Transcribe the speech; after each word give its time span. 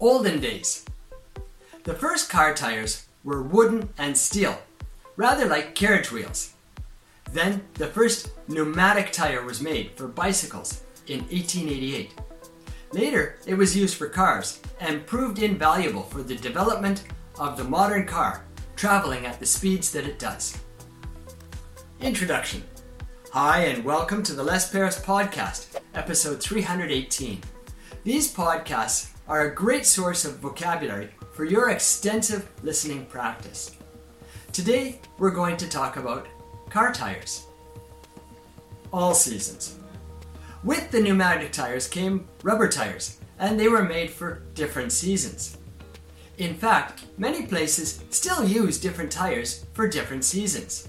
Olden 0.00 0.38
days. 0.38 0.84
The 1.82 1.92
first 1.92 2.30
car 2.30 2.54
tires 2.54 3.08
were 3.24 3.42
wooden 3.42 3.88
and 3.98 4.16
steel, 4.16 4.62
rather 5.16 5.44
like 5.46 5.74
carriage 5.74 6.12
wheels. 6.12 6.52
Then 7.32 7.62
the 7.74 7.88
first 7.88 8.30
pneumatic 8.46 9.10
tire 9.10 9.42
was 9.42 9.60
made 9.60 9.90
for 9.96 10.06
bicycles 10.06 10.84
in 11.08 11.22
1888. 11.22 12.14
Later, 12.92 13.38
it 13.44 13.54
was 13.54 13.76
used 13.76 13.96
for 13.96 14.08
cars 14.08 14.60
and 14.78 15.04
proved 15.04 15.42
invaluable 15.42 16.04
for 16.04 16.22
the 16.22 16.36
development 16.36 17.02
of 17.36 17.56
the 17.56 17.64
modern 17.64 18.06
car 18.06 18.44
traveling 18.76 19.26
at 19.26 19.40
the 19.40 19.46
speeds 19.46 19.90
that 19.90 20.06
it 20.06 20.20
does. 20.20 20.56
Introduction 22.00 22.62
Hi, 23.32 23.64
and 23.64 23.84
welcome 23.84 24.22
to 24.22 24.32
the 24.32 24.44
Les 24.44 24.72
Perras 24.72 25.04
Podcast, 25.04 25.80
episode 25.92 26.40
318. 26.40 27.42
These 28.04 28.32
podcasts 28.32 29.10
are 29.28 29.42
a 29.42 29.54
great 29.54 29.84
source 29.84 30.24
of 30.24 30.38
vocabulary 30.38 31.10
for 31.32 31.44
your 31.44 31.68
extensive 31.68 32.48
listening 32.62 33.04
practice. 33.06 33.76
Today, 34.52 35.00
we're 35.18 35.30
going 35.30 35.58
to 35.58 35.68
talk 35.68 35.96
about 35.96 36.26
car 36.70 36.92
tires. 36.92 37.46
All 38.90 39.12
seasons. 39.12 39.78
With 40.64 40.90
the 40.90 41.00
pneumatic 41.00 41.52
tires 41.52 41.86
came 41.86 42.26
rubber 42.42 42.68
tires, 42.68 43.18
and 43.38 43.60
they 43.60 43.68
were 43.68 43.84
made 43.84 44.10
for 44.10 44.42
different 44.54 44.92
seasons. 44.92 45.58
In 46.38 46.54
fact, 46.54 47.04
many 47.18 47.46
places 47.46 48.02
still 48.08 48.48
use 48.48 48.80
different 48.80 49.12
tires 49.12 49.66
for 49.74 49.86
different 49.86 50.24
seasons. 50.24 50.88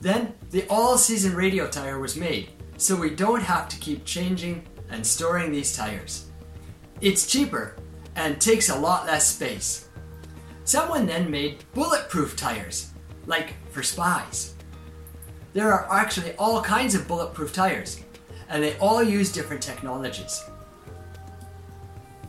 Then, 0.00 0.34
the 0.50 0.66
all 0.68 0.98
season 0.98 1.34
radial 1.34 1.68
tire 1.68 1.98
was 1.98 2.14
made, 2.14 2.50
so 2.76 2.94
we 2.94 3.10
don't 3.10 3.42
have 3.42 3.68
to 3.70 3.78
keep 3.78 4.04
changing 4.04 4.66
and 4.90 5.04
storing 5.04 5.50
these 5.50 5.74
tires. 5.74 6.27
It's 7.00 7.28
cheaper 7.28 7.76
and 8.16 8.40
takes 8.40 8.68
a 8.68 8.78
lot 8.78 9.06
less 9.06 9.28
space. 9.28 9.88
Someone 10.64 11.06
then 11.06 11.30
made 11.30 11.64
bulletproof 11.72 12.34
tires, 12.34 12.90
like 13.26 13.54
for 13.70 13.84
spies. 13.84 14.54
There 15.52 15.72
are 15.72 15.86
actually 15.92 16.34
all 16.34 16.60
kinds 16.60 16.96
of 16.96 17.06
bulletproof 17.06 17.52
tires, 17.52 18.00
and 18.48 18.62
they 18.62 18.76
all 18.78 19.00
use 19.00 19.30
different 19.30 19.62
technologies. 19.62 20.42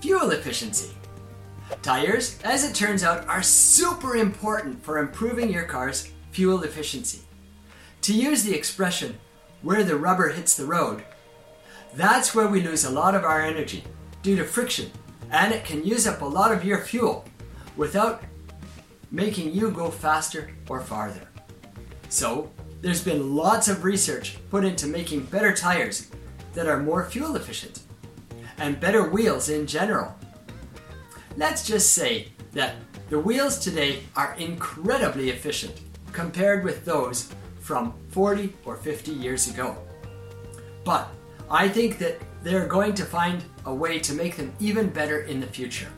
Fuel 0.01 0.29
efficiency. 0.29 0.95
Tires, 1.81 2.37
as 2.43 2.63
it 2.63 2.75
turns 2.75 3.03
out, 3.03 3.27
are 3.27 3.41
super 3.41 4.15
important 4.15 4.83
for 4.83 4.99
improving 4.99 5.51
your 5.51 5.63
car's 5.63 6.11
fuel 6.31 6.61
efficiency. 6.61 7.21
To 8.01 8.13
use 8.13 8.43
the 8.43 8.55
expression, 8.55 9.17
where 9.63 9.83
the 9.83 9.97
rubber 9.97 10.29
hits 10.29 10.55
the 10.55 10.65
road, 10.65 11.03
that's 11.95 12.35
where 12.35 12.47
we 12.47 12.61
lose 12.61 12.85
a 12.85 12.91
lot 12.91 13.15
of 13.15 13.23
our 13.23 13.41
energy 13.41 13.83
due 14.21 14.35
to 14.35 14.43
friction, 14.43 14.91
and 15.31 15.53
it 15.53 15.65
can 15.65 15.83
use 15.85 16.07
up 16.07 16.21
a 16.21 16.25
lot 16.25 16.51
of 16.51 16.63
your 16.65 16.79
fuel 16.79 17.25
without 17.77 18.23
making 19.11 19.53
you 19.53 19.71
go 19.71 19.89
faster 19.89 20.51
or 20.69 20.81
farther. 20.81 21.27
So, 22.09 22.51
there's 22.81 23.03
been 23.03 23.35
lots 23.35 23.67
of 23.67 23.83
research 23.83 24.37
put 24.49 24.63
into 24.63 24.87
making 24.87 25.25
better 25.25 25.53
tires 25.53 26.09
that 26.53 26.67
are 26.67 26.81
more 26.81 27.05
fuel 27.05 27.35
efficient 27.35 27.81
and 28.57 28.79
better 28.79 29.09
wheels 29.09 29.49
in 29.49 29.67
general. 29.67 30.15
Let's 31.37 31.65
just 31.65 31.93
say 31.93 32.29
that 32.53 32.75
the 33.09 33.19
wheels 33.19 33.59
today 33.59 33.99
are 34.15 34.35
incredibly 34.37 35.29
efficient 35.29 35.81
compared 36.11 36.63
with 36.63 36.85
those 36.85 37.31
from 37.59 37.93
40 38.09 38.53
or 38.65 38.75
50 38.75 39.11
years 39.11 39.47
ago. 39.47 39.77
But 40.83 41.09
I 41.49 41.67
think 41.67 41.97
that 41.99 42.19
they're 42.43 42.67
going 42.67 42.93
to 42.95 43.05
find 43.05 43.43
a 43.65 43.73
way 43.73 43.99
to 43.99 44.13
make 44.13 44.37
them 44.37 44.53
even 44.59 44.89
better 44.89 45.21
in 45.21 45.39
the 45.39 45.47
future. 45.47 45.89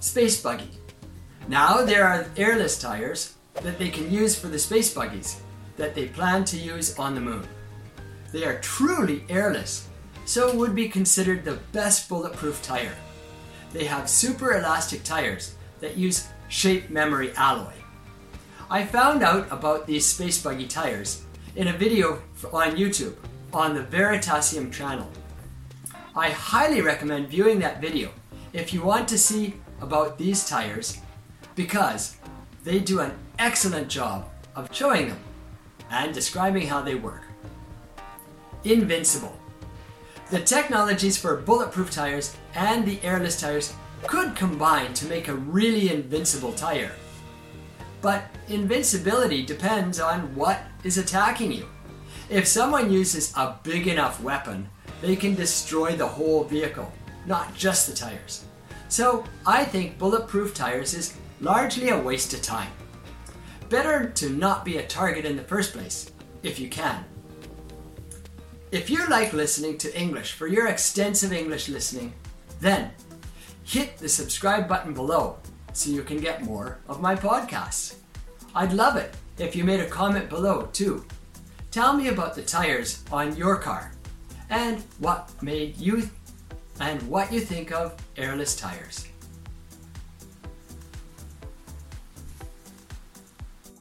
Space 0.00 0.40
Buggy. 0.40 0.70
Now 1.48 1.84
there 1.84 2.04
are 2.04 2.26
airless 2.36 2.78
tires 2.80 3.34
that 3.54 3.78
they 3.78 3.88
can 3.88 4.10
use 4.10 4.38
for 4.38 4.48
the 4.48 4.58
space 4.58 4.92
buggies 4.92 5.40
that 5.76 5.94
they 5.94 6.08
plan 6.08 6.44
to 6.46 6.56
use 6.56 6.98
on 6.98 7.14
the 7.14 7.20
moon. 7.20 7.46
They 8.32 8.44
are 8.44 8.58
truly 8.60 9.24
airless, 9.28 9.88
so 10.24 10.54
would 10.56 10.74
be 10.74 10.88
considered 10.88 11.44
the 11.44 11.60
best 11.72 12.08
bulletproof 12.08 12.60
tire. 12.62 12.96
They 13.72 13.84
have 13.84 14.10
super 14.10 14.54
elastic 14.54 15.04
tires 15.04 15.54
that 15.80 15.96
use 15.96 16.28
shape 16.48 16.90
memory 16.90 17.32
alloy. 17.36 17.72
I 18.68 18.84
found 18.84 19.22
out 19.22 19.46
about 19.52 19.86
these 19.86 20.04
space 20.04 20.42
buggy 20.42 20.66
tires 20.66 21.24
in 21.54 21.68
a 21.68 21.72
video 21.72 22.22
on 22.52 22.76
YouTube 22.76 23.14
on 23.52 23.74
the 23.74 23.82
Veritasium 23.82 24.72
channel. 24.72 25.08
I 26.14 26.30
highly 26.30 26.80
recommend 26.80 27.28
viewing 27.28 27.58
that 27.60 27.80
video 27.80 28.10
if 28.52 28.72
you 28.72 28.82
want 28.82 29.08
to 29.08 29.18
see 29.18 29.54
about 29.80 30.18
these 30.18 30.48
tires 30.48 30.98
because 31.54 32.16
they 32.64 32.78
do 32.78 33.00
an 33.00 33.12
excellent 33.38 33.88
job 33.88 34.28
of 34.54 34.74
showing 34.74 35.08
them 35.08 35.18
and 35.90 36.12
describing 36.14 36.66
how 36.66 36.82
they 36.82 36.94
work. 36.94 37.22
Invincible. 38.64 39.38
The 40.30 40.40
technologies 40.40 41.16
for 41.16 41.36
bulletproof 41.36 41.90
tires 41.90 42.36
and 42.54 42.84
the 42.84 43.00
airless 43.02 43.40
tires 43.40 43.72
could 44.06 44.34
combine 44.34 44.92
to 44.94 45.06
make 45.06 45.28
a 45.28 45.34
really 45.34 45.92
invincible 45.92 46.52
tire. 46.52 46.92
But 48.02 48.24
invincibility 48.48 49.44
depends 49.44 50.00
on 50.00 50.34
what 50.34 50.60
is 50.82 50.98
attacking 50.98 51.52
you. 51.52 51.68
If 52.28 52.48
someone 52.48 52.90
uses 52.90 53.32
a 53.36 53.54
big 53.62 53.86
enough 53.86 54.20
weapon, 54.20 54.68
they 55.00 55.14
can 55.14 55.36
destroy 55.36 55.94
the 55.94 56.06
whole 56.06 56.42
vehicle, 56.42 56.90
not 57.24 57.54
just 57.54 57.86
the 57.86 57.94
tires. 57.94 58.44
So 58.88 59.24
I 59.46 59.64
think 59.64 59.96
bulletproof 59.96 60.52
tires 60.52 60.92
is 60.94 61.16
largely 61.40 61.90
a 61.90 61.98
waste 61.98 62.34
of 62.34 62.42
time. 62.42 62.72
Better 63.68 64.10
to 64.10 64.30
not 64.30 64.64
be 64.64 64.78
a 64.78 64.86
target 64.86 65.24
in 65.24 65.36
the 65.36 65.42
first 65.44 65.72
place, 65.72 66.10
if 66.42 66.58
you 66.58 66.68
can. 66.68 67.04
If 68.72 68.90
you 68.90 69.06
like 69.08 69.32
listening 69.32 69.78
to 69.78 70.00
English 70.00 70.32
for 70.32 70.48
your 70.48 70.66
extensive 70.66 71.32
English 71.32 71.68
listening, 71.68 72.12
then 72.60 72.90
hit 73.62 73.98
the 73.98 74.08
subscribe 74.08 74.68
button 74.68 74.94
below 74.94 75.38
so 75.72 75.90
you 75.90 76.02
can 76.02 76.18
get 76.18 76.42
more 76.42 76.78
of 76.88 77.00
my 77.00 77.14
podcasts. 77.14 77.96
I'd 78.52 78.72
love 78.72 78.96
it 78.96 79.14
if 79.38 79.54
you 79.54 79.62
made 79.62 79.80
a 79.80 79.88
comment 79.88 80.28
below 80.28 80.68
too. 80.72 81.04
Tell 81.76 81.92
me 81.94 82.08
about 82.08 82.34
the 82.34 82.40
tires 82.40 83.04
on 83.12 83.36
your 83.36 83.56
car 83.58 83.92
and 84.48 84.82
what 84.98 85.30
made 85.42 85.76
you 85.76 86.08
and 86.80 87.02
what 87.02 87.30
you 87.30 87.40
think 87.40 87.70
of 87.70 87.94
airless 88.16 88.56
tires. 88.56 89.06